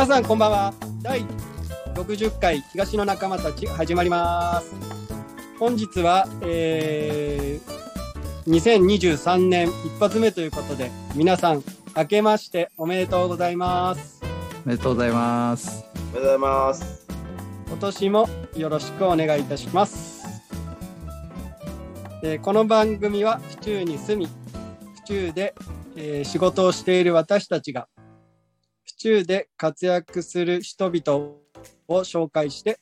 [0.00, 0.74] 皆さんこんばんは。
[1.02, 1.26] 第
[1.94, 4.74] 60回東の仲間たち始まります。
[5.58, 11.62] 本日は、えー、2023年一発目ということで皆さん
[11.94, 14.22] 明けましておめでとうございます。
[14.64, 15.84] おめでとうございます。
[15.94, 17.06] おめでとうございます。
[17.68, 20.24] 今年もよろしくお願いいたします、
[22.22, 25.54] えーこの番組は府中に住み府中で、
[25.94, 27.86] えー仕事をしている私たちが
[29.00, 31.24] 府中で活躍する人々
[31.88, 32.78] を紹介して、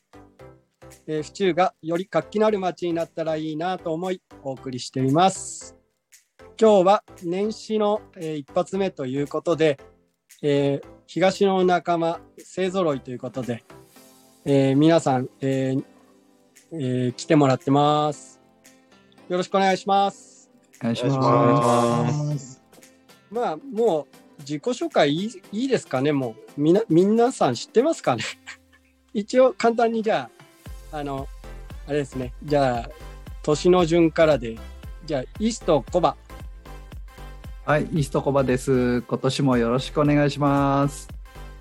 [1.07, 5.77] えー府中がより活気のある街になったらいいなと思いお送りしています。
[6.61, 9.79] 今日は年始の、えー一発目ということで、
[10.43, 13.63] えー東の仲間勢ぞろいということで、
[14.45, 15.85] えー皆さん、えー
[16.73, 18.41] えー来てもらってます。
[19.29, 20.51] よろしくお願いします。
[20.81, 22.03] お願いしお願いしま。
[22.03, 22.59] ます
[23.31, 28.25] まあ、もう自己紹介いいいいですかね、もうみな皆さん知ってますかね？
[29.15, 30.31] 一応、簡単にじゃ
[30.93, 31.27] あ、あの、
[31.87, 32.91] あれですね、じゃあ、
[33.43, 34.57] 年の順からで、
[35.07, 36.17] じゃあ、イーストコバ、
[37.65, 39.03] はい、イーストコバです。
[39.03, 41.09] 今年もよろしくお願いします。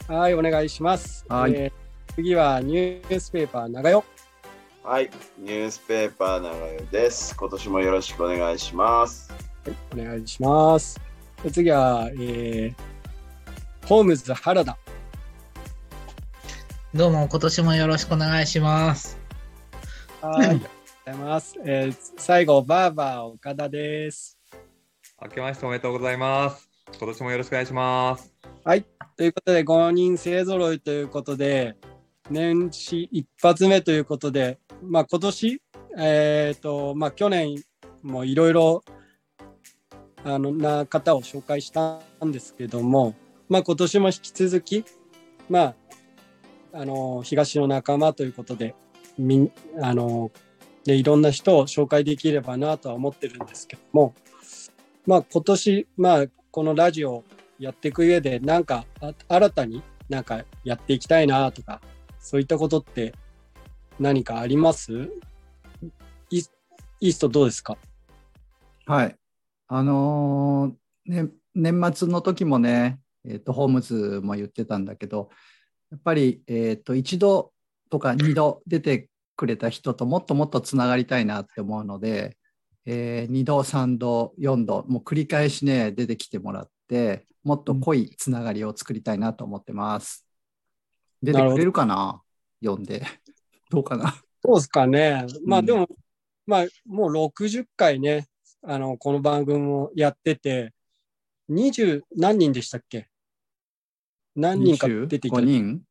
[0.08, 1.26] はい、お願いします。
[1.28, 4.04] はいえー次はニュースペーパー、長代。
[4.84, 9.32] はいニュースペーパー長代です今年もよろしくお願いします
[9.66, 11.07] はい、お願いします。
[11.44, 14.76] で次は、えー、ホームズ原田。
[16.96, 19.20] どうも、今年もよろしくお願いします。
[20.20, 21.56] はい、ありがとうございます。
[21.64, 24.40] えー、最後、バーバー岡田です。
[25.22, 26.68] 明けましておめでとうございます。
[26.98, 28.34] 今年もよろしくお願いします。
[29.16, 31.76] ということで、5人勢ぞろいということで、
[32.32, 35.62] 年始一発目ということで、まあ今年、
[36.00, 37.64] えっ、と、まあ去年
[38.02, 38.84] もいろいろ、
[40.24, 43.16] あの、な方を紹介したんですけども、
[43.50, 44.84] まあ今年も引き続き、
[45.50, 45.76] まあ、
[46.74, 48.76] あの、東の仲間ということで、
[49.18, 49.52] み、
[49.82, 50.32] あの、
[50.84, 54.14] でいろんな人を紹介できればなとは思ってるんですけども、
[55.06, 57.24] まあ今年、まあこのラジオ
[57.60, 58.86] やっていく上で、なんか
[59.28, 61.82] 新たになんかやっていきたいなとか、
[62.20, 63.14] そういったことって
[64.00, 65.10] 何かあります？
[66.30, 67.78] イーストどうですか？
[68.86, 69.16] はい。
[69.68, 75.30] あのーね、年末の時もね、えっ、と、ホームズも言ってたんだけど、
[75.92, 77.54] やっぱり、えっ、と、一度
[77.90, 82.38] とか二度出てくれた人ともっともっとつながりたいなって思うので、
[82.86, 90.26] えー、2度、3度、4度、もう繰り返しね、出てきてもらって、もっと濃いつながりを作りたいなと思ってます。
[91.22, 92.22] 出てくれるかな？
[92.64, 93.06] 読んで。
[93.70, 94.16] どうかな？
[94.44, 95.26] そうですかね。
[95.46, 95.88] まあうんでも、
[96.46, 98.28] まあもう60回ね、
[98.64, 100.74] あの、この番組もやってて、
[101.50, 103.08] 20何人でしたっけ？
[104.36, 105.82] 何人か出てきた5人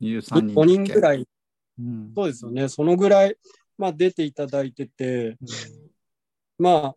[0.00, 0.54] ?23 人。
[0.54, 1.22] 5人ぐらい。
[1.22, 1.28] い、
[1.78, 2.68] うんそうですよね。
[2.68, 3.36] そのぐらい、
[3.76, 5.36] まあ出ていただいてて、
[6.58, 6.94] まあ、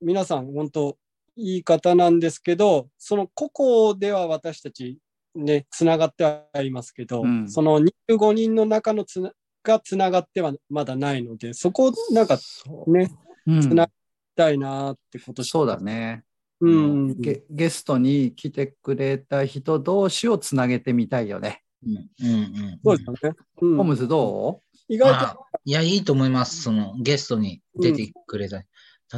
[0.00, 0.98] 皆さん、本当
[1.36, 4.98] いい方なんですけど、その個々では私たち、
[5.34, 9.32] ね、つながってはいますけど、うんその25人の中のつな
[9.62, 12.38] がつながってはまだないので、そこをなんか
[12.86, 13.10] ね、
[13.46, 13.92] うんつなぎ
[14.38, 15.80] たいなってことそうだ。
[15.80, 16.22] ね。
[16.60, 17.20] うん。
[17.20, 21.64] ゲゲストに来てくれた人同士をつなげてみたいよね。
[21.84, 22.80] うん、うん、うん。
[22.84, 23.36] そうですよね。
[23.62, 26.62] うんホームズど意外あと、いや、いいと思います。
[26.62, 28.62] その、ゲストに出てくれた。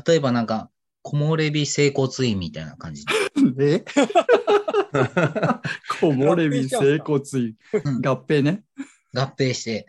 [0.04, 0.70] 例えばなんか、
[1.02, 3.04] 木漏れ日整骨院みたいな感じ。
[3.36, 3.84] う え？
[6.00, 7.54] 木漏れ日整骨院
[7.84, 8.64] うん合併ね。
[9.14, 9.86] 合併して。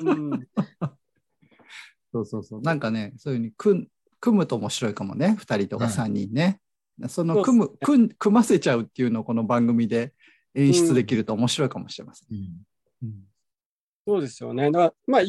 [0.00, 0.46] うん、
[2.12, 2.60] そうそうそう。
[2.60, 3.88] なんかね、そういうふうに組ん
[4.26, 5.36] 組むと面白いかもね。
[5.38, 6.60] 2人とかうん3人ね。
[7.08, 10.14] そのそう組む組ん組ませちゃうっていうのをこの番組で
[10.54, 12.28] 演出できると面白いかもしれません。
[12.30, 12.66] うん
[13.02, 13.14] うん
[14.08, 14.70] そうですよね。
[14.70, 15.22] だから、まあ、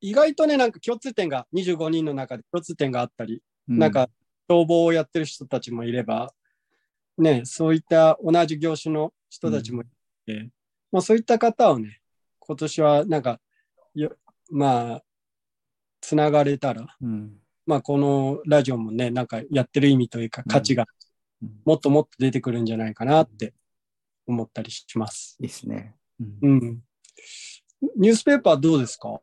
[0.00, 4.10] 意外とね、なんか共通点が、25人の中で共通点があったり、なんか、
[4.48, 6.34] 消防をやってる人たちもいれば、
[7.18, 9.84] ね、そういった同じ業種の人たちもい
[10.26, 10.50] て、
[10.90, 12.00] まあそういった方をね、
[12.40, 13.40] 今年はなんか、
[13.94, 14.16] よ
[14.50, 15.04] まあ、
[16.00, 20.86] つながれたら、うんまあこのラジオもね、なんかやってる意味というか価値が
[21.42, 23.52] うんもっともっと出てくるんじゃないかなって
[24.26, 25.36] 思ったりします。
[25.38, 25.94] ですね。
[26.18, 26.82] うんうん。
[27.96, 29.20] ニュースペーパーどうですか？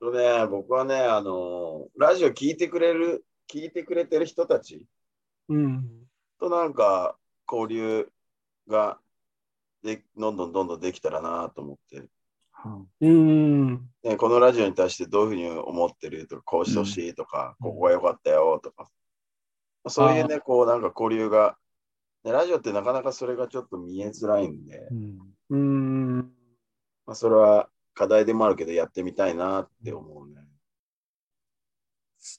[0.00, 4.86] とね、僕はね、あの、ラジオ聞いてくれる、聞いてくれてる人たち
[5.48, 5.88] うん。
[6.40, 7.16] となんか
[7.46, 8.08] 交流
[8.66, 8.98] が
[9.84, 12.02] でどんどんどんどんできたらなと思って、
[13.00, 13.72] うん。
[14.02, 18.88] ね、このラジオに対してどういうふうに思ってるとか、こうしてほしいとか、うんここが良かったよとか、
[19.88, 21.56] そういうね、こうなんか交流が
[22.24, 24.88] でラジオってなかなかそれがちょっと見えづらいんで、
[25.50, 26.32] うん。
[27.04, 30.36] まあ、それは課題でもあるけどやってみたいなって思うね。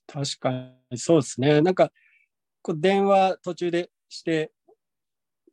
[0.08, 0.52] 確か
[0.90, 1.62] にそうですね。
[1.62, 1.92] なんか、
[2.62, 4.54] こう電話途中でして、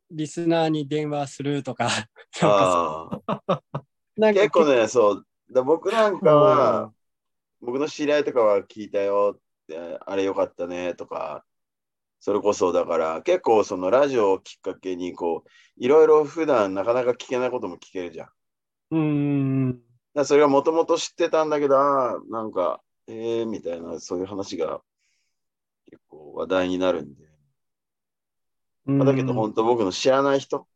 [0.09, 1.89] リスナーに電話するとか、
[2.41, 3.80] なんか
[4.21, 5.25] なんか結構ね、そう。
[5.51, 6.93] だ僕なんかは、
[7.59, 11.43] 僕の知り合いとかは聞いたよって、あれよかったねとか、
[12.19, 18.29] それこそだから、結構そのラジオをきっかけに、こう、いろいろ普段なかなか聞けないことも聞けるじゃん。
[18.91, 19.81] うーん。
[20.13, 24.81] らそれがもともと知ってたんだけど、あーなんか、えー、みたいな、そういう話が
[25.89, 27.25] 結構話題になるんで。
[28.85, 30.67] まあだけど、本当僕の知らない人、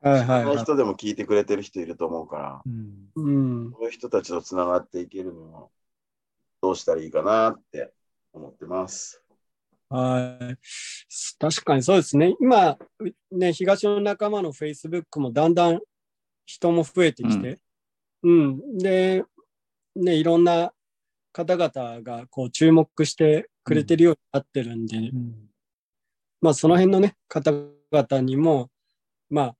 [0.00, 0.56] はいはいはい。
[0.58, 3.30] 人でも聞いてくれてる人いると思うから、うんう
[3.68, 3.72] ん。
[3.72, 5.70] そういう人たちとつながっていけるのを
[6.62, 7.92] どうしたらいいかなって
[8.32, 9.22] 思ってます。
[9.88, 10.56] はい。
[11.38, 12.36] 確かにそうですね。
[12.40, 12.78] 今、
[13.32, 15.80] ね、東の仲間の Facebook もだんだん
[16.46, 17.58] 人も増えてきて、
[18.22, 18.78] うん。
[18.78, 19.24] で、
[19.96, 20.72] ね、いろんな
[21.32, 25.48] 方々がこう注目してくれてるようになってるんで、うん
[26.40, 28.70] まあその辺のね、方々にも、
[29.28, 29.56] まあ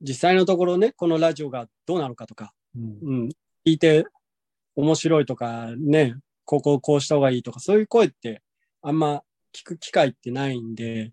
[0.00, 4.04] 実際のところね、このラジオがどうなのかとか、うんうん、聞いて
[4.74, 8.42] 面白いとかね、ここをこうした方がいいとか、そういう声って
[8.82, 9.22] あんま
[9.54, 11.12] 聞く機会ってないんで、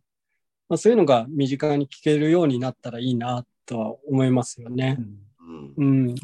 [0.70, 4.98] まあ、そういうのが身近に聞けるようになったらいいなとは思いますよね。
[5.78, 6.16] うん。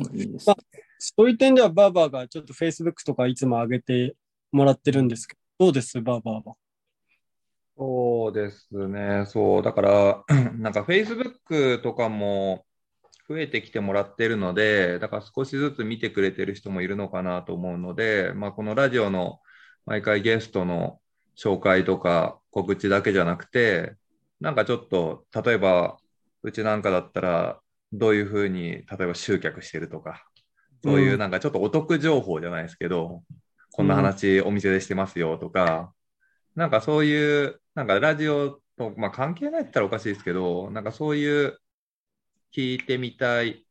[0.46, 0.56] まあ
[0.98, 4.16] そういう点ではバーバーがちょっと Facebook とかいつも上げて
[4.52, 6.56] もらってるんですけど、どうですバーバーは？
[7.80, 9.24] そうですね。
[9.26, 9.64] そう。
[9.64, 10.24] だから、
[10.60, 12.66] なんか Facebook とかも
[13.30, 19.40] 増えてきてもらってるので、だから少しずつ見てくれてる人もいるのかなと思うので、まあ、このラジオの
[19.86, 21.00] 毎回ゲストの
[21.38, 23.96] 紹介とか告知だけじゃなくて、
[24.42, 25.98] なんかちょっと、例えば、
[26.44, 27.62] うちなんかだったら、
[27.94, 30.26] どういうふうに、例えば集客してるとか、
[30.84, 33.24] そういうなんかちょっとお得情報じゃないですけど、
[33.72, 35.94] こんな話お店でしてますよとか、
[36.60, 41.58] なんかそういう、なんかラジオと、まあ、関係ないって言ったらおかしいですけど、なんかそういう
[42.54, 43.66] 聞いてみたい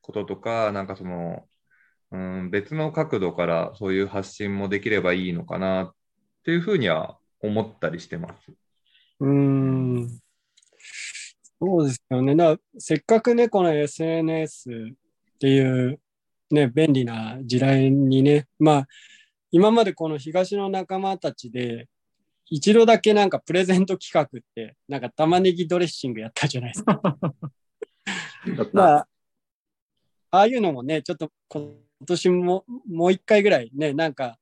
[0.00, 1.44] こととか、なんかその、
[2.12, 5.94] うん、別の角度からそういう発信もできればいいのかなっ
[6.44, 8.52] ていうふうには思ったりしてます。
[9.20, 10.08] うん。
[11.60, 12.34] そうですよね。
[12.34, 16.00] だせっかくね、この SNS っていう
[16.50, 18.88] ね、便利な時代にね、まあ、
[19.50, 21.86] 今までこの東の仲間たちで、
[22.46, 27.00] 一度だけなんかプレゼント企画って、なんか玉ねぎドレッシングやったじゃないですか。
[28.72, 29.08] まあ、
[30.30, 31.74] ああいうのもね、ちょっと今
[32.06, 34.38] 年ももう一回ぐらいね、なんか、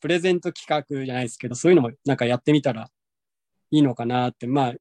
[0.00, 2.90] プレゼント企画じゃないですけど、そういうのもなんかやってみたら
[3.70, 4.74] いいのかなって、まあ、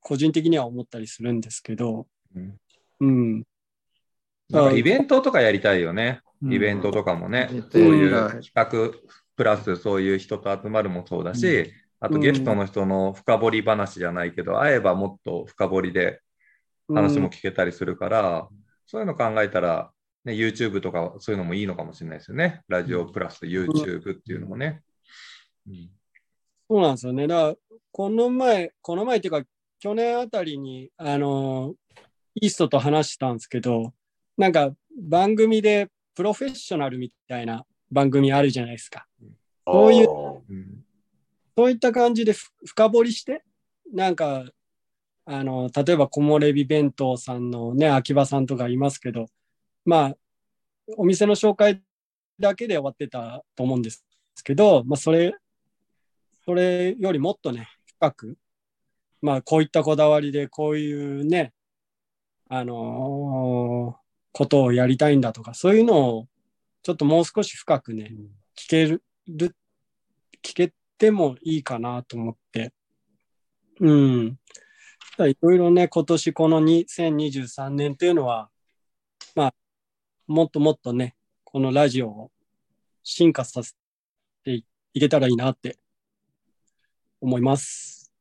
[0.00, 2.60] 個人的には思ったりするんですけど、うん
[3.00, 3.44] うん。
[4.48, 6.20] なんかイベントとかやりたいよね。
[6.42, 8.92] うんイベントとかもね、うんそういうはい企画
[9.36, 16.20] プラスそういう人と集まるもそうだし、うあとゲストの人の深掘り話じゃないけど、会えばもっと深掘りで
[16.88, 18.48] 話も聞けたりするから、
[18.86, 19.90] そういうの考えたら、
[20.24, 22.62] ね、YouTube とかそういうのもいいのかもしれないですよね。
[22.68, 24.82] ラジオプラス YouTube っていうのもね。
[25.68, 25.90] うん
[26.68, 27.28] そうなんですよね。
[27.28, 27.54] だから、
[27.92, 29.42] この前、この前っていうか、
[29.78, 31.74] 去年あたりに、あの、
[32.34, 33.94] イーストと話したんですけど、
[34.36, 39.06] なんか番組でプロフェッショナルみたいな番組あるじゃないですか。
[39.64, 40.06] こういう
[41.56, 43.42] そういった感じでふ深掘りして、
[43.92, 44.44] なんか、
[45.24, 49.26] あの、例えば木漏れ日弁当さんのね、秋葉さんとかいますけど、
[49.84, 50.16] まあ、
[50.96, 51.82] お店の紹介
[52.38, 54.04] だけで終わってたと思うんです
[54.44, 55.34] けど、まあ、それ、
[56.44, 58.38] それよりもっとね、深く、
[59.22, 61.52] まあ、こういったこだわりで、こういうね、
[62.48, 66.28] あのーことをやりたいんだとか、そういうのを、
[66.86, 68.12] ちょっともう少し深くね、
[68.56, 69.50] 聞ける、聞
[70.54, 72.72] けてもいいかなと思って。
[73.80, 74.38] うん。
[75.18, 78.50] いろいろね、今年この2023年っていうのは、
[79.34, 79.54] まあ、
[80.28, 82.30] もっともっとね、このラジオを
[83.02, 83.74] 進化させ
[84.44, 84.62] て
[84.94, 85.80] いけたらいいなって
[87.20, 88.12] 思います。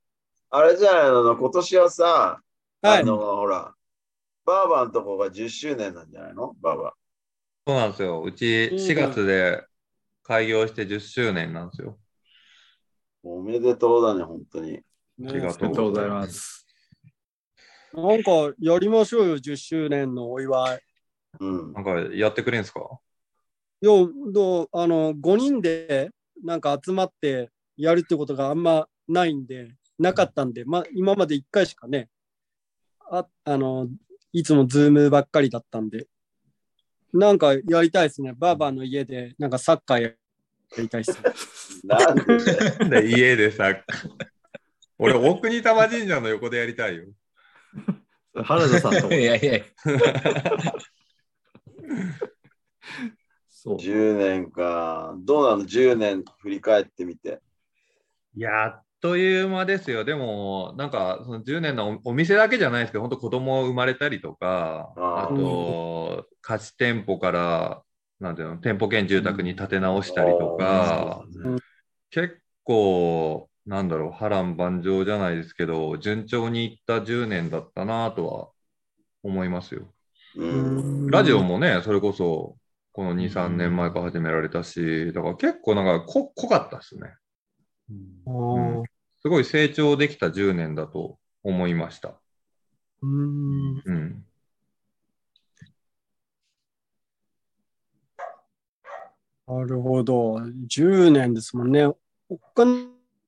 [0.49, 2.41] あれじゃないの、今年はさ、
[2.81, 3.75] はいあの、ほら、
[4.43, 6.55] バーバーのとこが10周年なんじゃないの？
[6.63, 6.95] バーバ
[7.67, 8.21] そうなんですよ。
[8.21, 9.63] うちうん4月で
[10.23, 11.97] 開業して10周年なんですよ。
[13.23, 13.27] ー。
[13.27, 14.77] おめでとうだね、本当に。
[14.77, 14.81] あ
[15.17, 16.65] りがありがとうございます。
[17.93, 20.79] なんかやりましょうよ、10周年のお祝い。
[21.39, 21.81] うんな。
[21.81, 22.99] んかやってくれんすか？
[23.81, 23.91] いや、
[24.31, 26.11] どうあの、5人で
[26.43, 32.09] なんか集まってやるってことがあんまないんで、なかったんで、まあ、今まで1回しかね、
[33.09, 33.87] ああの、
[34.33, 36.07] いつもズームばっかりだったんで、
[37.15, 38.33] なんかやりたいですね。
[38.37, 40.11] バーバーの家で、なんかサッカーや
[40.77, 41.87] りたいですね。
[41.95, 42.23] なんで？
[42.89, 43.73] だよで家でさ、
[44.97, 47.05] 俺、大国玉神社の横でやりたいよ。
[48.35, 49.61] 原田さんと いやいや、
[53.49, 53.77] そう。
[53.77, 55.15] 10年か。
[55.19, 57.39] どうなの ?10 年振り返ってみて。
[58.35, 60.03] いや、という間ですよ。
[60.03, 67.83] でも、なんか、その10年のおお店だけじゃないですけど、本当子供生まれたりとか、あと、貸し店舗から、
[68.19, 71.59] なんていうの、店舗兼住宅に建て直したりとか、うん
[72.11, 78.51] 結構、なんだろう、波乱万丈じゃないですけど、順調にいった10年だったなとは
[79.23, 79.93] 思いますよ。
[80.35, 81.07] うん。
[81.07, 82.57] ラジオもね、それこそ、
[82.93, 87.01] この2、3年前から始められたし、だから結構なんかこ濃かったですね。
[87.89, 88.77] うん。
[88.79, 88.94] うん
[89.25, 92.13] すごい成長できた10年だと思いました。
[93.01, 94.23] うんうん。
[99.47, 100.35] なるほど。
[100.69, 101.91] 10年ですもんね。
[102.29, 102.65] 他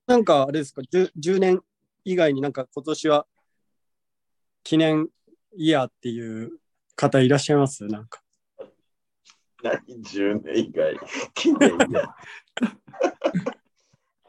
[0.05, 1.63] なんかあれですか？10、10年
[2.05, 3.25] 以外になんか今年は
[4.63, 5.07] 記念
[5.55, 6.59] イヤーっていう
[6.95, 7.87] 方いらっしゃいます？
[7.87, 8.21] なんか。
[9.63, 10.95] 何 ?10 年以外。
[11.33, 11.87] 記念で。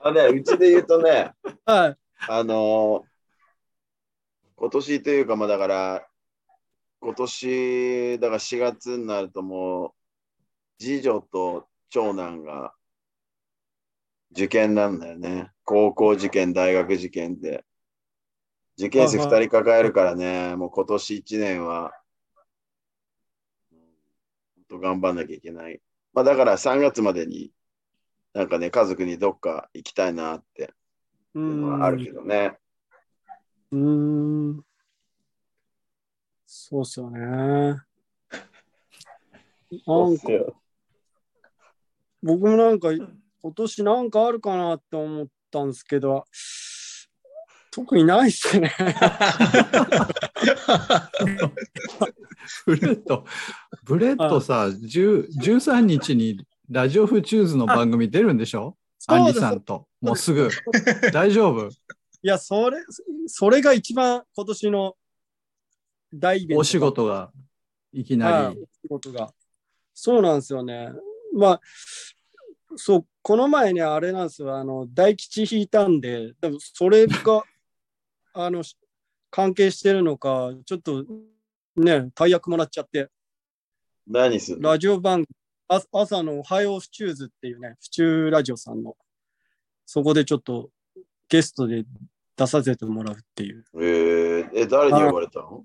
[0.09, 1.33] あね、うちで言うとね、
[1.65, 1.99] はい。
[2.27, 3.09] あのー
[4.57, 6.09] 今年というか、まあだから、
[7.01, 9.95] 今年、だから4月になるともう、
[10.79, 12.75] 次女と長男が
[14.33, 15.51] 受験なんだよね。
[15.65, 17.65] 高校受験、大学受験で。
[18.79, 21.93] 受験生2人抱えるからね、もう今年1年は、
[24.57, 25.81] 本当頑張んなきゃいけない。
[26.13, 27.51] まあだから3月までに、
[28.35, 30.73] なんかね、家族にどっか行きたいなって
[31.35, 31.81] ういうのん。
[31.81, 32.59] はあるけどね。
[33.71, 33.79] うー
[34.53, 34.65] ん。
[36.47, 37.21] そうっすよね。
[39.87, 40.33] なんか
[42.23, 46.25] 僕もなんか今年なんかあるかなって思ったんですけど、
[47.71, 48.75] 特にないっすね。
[52.67, 53.25] ブレッド、
[53.85, 58.77] ブレッドさ、10 13日にラジオフチューズの番組出るんでしょ？
[59.07, 59.87] アンリさんと。
[60.01, 60.51] もうすぐ。
[61.13, 61.69] 大丈夫？
[61.69, 61.73] い
[62.23, 62.79] や、それ、
[63.27, 64.95] それが一番今年の
[66.13, 66.61] 大イベント。
[66.61, 67.31] お仕事が
[67.93, 68.63] いきは、ないり。
[68.63, 69.33] お仕事が。
[69.95, 70.91] そうなんですよね。
[71.35, 71.61] まあ、
[72.77, 77.45] そう、この前ね、あれなんですよ、あの、大吉引いたんで、でもそれが、
[78.35, 78.63] あの、
[79.31, 81.05] 関係してるのか、ちょっと、
[81.77, 83.09] ね、大役もらっちゃって、
[84.07, 84.71] 何するの？
[84.71, 85.29] ラジオ番組、
[85.69, 88.97] あ朝のおはようフチューズっていうね、フチューラジオさんの、
[89.85, 90.71] そこでちょっと
[91.29, 91.85] ゲストで
[92.37, 93.65] 出させてもらうっていう。
[93.75, 95.65] えー、え、誰に呼ばれたの？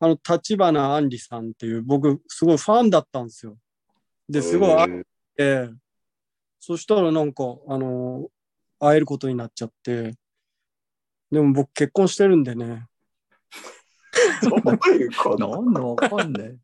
[0.00, 3.56] あの、立花あんりさんっていう、僕、すごいファンだったんですよ。
[4.28, 5.02] で、すごい会っ
[5.38, 5.74] えーて、
[6.60, 8.28] そしたらなんか、あの、
[8.78, 10.14] 会えることになっちゃって、
[11.30, 12.86] でも僕結婚してるんでね、
[14.42, 15.48] どういうこと？
[15.48, 16.56] なんだわかんねえ。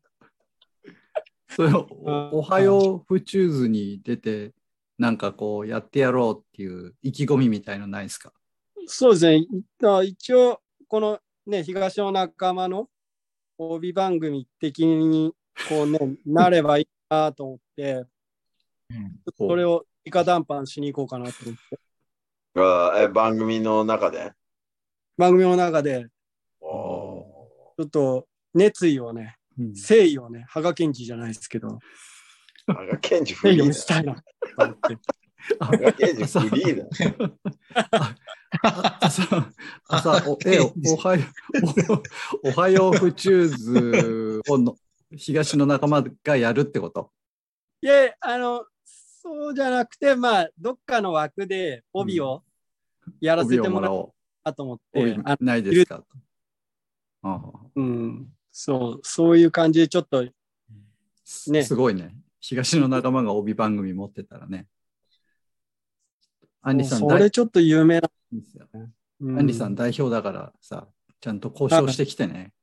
[1.55, 4.53] それおおはようフチューズに出て、
[4.97, 8.33] なんかこうやってやろうっていう意気込みみたいのないですか？
[8.87, 9.45] そうですね、
[10.03, 12.89] 一応、このね、東の仲間の
[13.57, 15.33] 帯番組的に、
[15.69, 18.05] こうね、 なればいいなと思って、
[18.89, 19.19] うん。
[19.37, 21.79] それを直談判しに行こうかなと思って、
[22.55, 24.33] あーえ番組の中で？
[25.17, 26.07] 番組の中で、
[26.59, 27.47] お
[27.77, 34.21] ちょっと熱意をね、うん誠意をね、羽賀健二じゃないですけど、ー羽賀健二フリー見せたいなと
[34.57, 34.95] 思って。
[34.95, 35.65] だ。
[35.65, 38.15] 羽賀健二フリーだ。
[39.01, 39.51] 朝、
[39.87, 44.75] 朝おえおおはよう、おおはようフチューズをの
[45.15, 47.11] 東の仲間がやるってこと
[47.81, 52.43] いや、あの、そうじゃなくて、まあ、どっかの枠で帯を
[53.21, 54.79] やらせ帯てもらおうかと思っう。
[54.93, 56.03] て、帯あないですか
[57.23, 60.25] ああうん、そう、そういう感じでちょっと、
[61.25, 62.15] すねすごいね。
[62.39, 64.67] 東の仲間が帯番組持ってたらね。
[66.61, 68.09] アンリさん、大それちょっと有名な。
[68.31, 68.65] いいですよ
[69.19, 70.87] うんアンリさん代表だからさ、
[71.19, 72.53] ちゃんと交渉してきてね。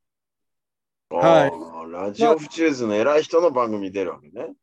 [1.10, 4.54] はいラジオフチューズの偉い人の番組に出るわけね。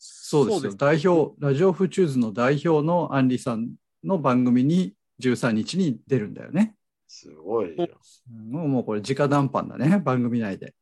[0.00, 0.74] そうですよ。
[0.74, 3.70] 代表、ラジオフチューズの代表のアンリさん
[4.02, 6.73] の番組に13日に出るんだよね。
[7.14, 7.86] すごいよ。
[8.28, 10.74] もうもうこれ直談判だね、 番組内で。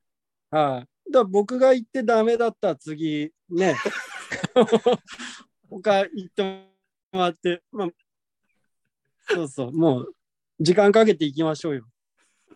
[0.50, 1.10] はい。
[1.12, 3.76] だから僕が言ってダメだったら次、ね、
[5.68, 6.42] 他行って
[7.12, 7.88] もらって、まあ、
[9.28, 10.14] そうそう、もう
[10.58, 11.84] 時間かけていきましょうよ。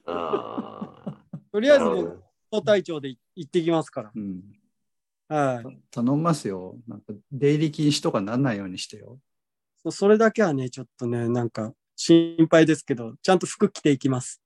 [0.06, 4.12] あ とりあえず僕、総隊長で行ってきますから。
[4.14, 4.42] うん、
[5.28, 5.80] はい。
[5.90, 6.78] 頼みますよ。
[6.88, 9.21] なんか出入り禁止とかなんないようにしてよ。
[9.90, 14.43] それだけはね、ちょっとね、なんか心配ですけど、ちゃんと服着ていきます。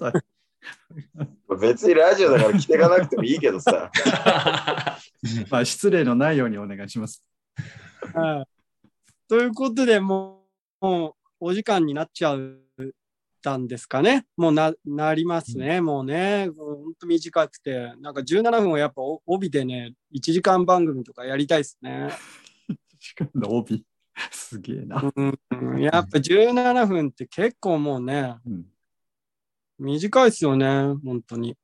[0.00, 0.12] あ
[1.60, 3.92] 別にラジオだから着ていかなくてもいいけどさ。
[5.50, 7.24] まあ失礼のないようにお願いします。
[8.14, 8.88] はい。
[9.28, 10.46] ということで、も
[10.80, 12.64] う、もうお時間になっちゃう
[13.44, 14.26] たんですかね。
[14.36, 15.82] もうな、なりますね。
[15.82, 22.08] もうね、ほんと短くて、なんか17分をやっぱお帯でね、1時間番組とかやりたいですね。
[22.98, 23.84] しかも帯。
[24.30, 25.12] すげえな。
[25.14, 28.66] うん、うんやっぱ17分って結構もうね、うん
[29.78, 30.66] 短いですよね、
[31.04, 31.56] 本当に。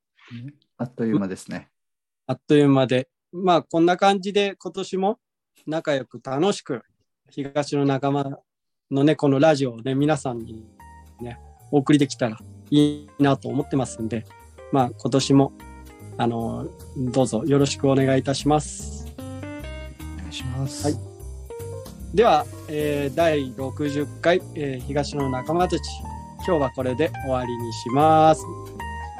[0.77, 1.69] あっという間ですね。
[2.27, 3.09] あっという間で。
[3.31, 5.19] まあ、こんな感じで今年も
[5.65, 6.83] 仲良く楽しく、
[7.29, 8.39] 東の仲間
[8.89, 10.65] のね、このラジオをね、皆さんに
[11.21, 11.39] ね、
[11.71, 12.37] お送りできたら
[12.69, 14.25] いいなと思ってますんで、
[14.73, 15.53] まあ、今年も、
[16.17, 16.67] あの、
[16.97, 19.07] どうぞよろしくお願いいたします。
[19.17, 20.83] お願いします。
[20.83, 21.10] はい
[22.13, 25.81] では、えー第60回、えー東の仲間たち、
[26.45, 28.43] 今日はこれで終わりにします。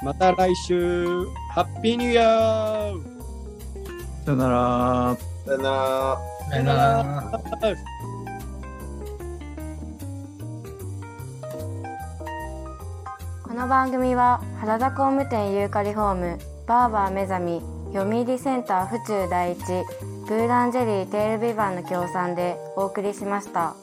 [0.03, 3.01] また来週、ハッピーニューイヤー
[4.25, 5.17] さよなら。
[5.45, 6.19] さよなら。
[6.49, 7.41] さよなら。
[13.43, 17.61] この番組は原田工務店ユーカリホームバーバー目覚み
[17.93, 19.59] 読売センター府中第一
[20.31, 23.75] グーランジェリーテールビバンの協賛でお送りしました。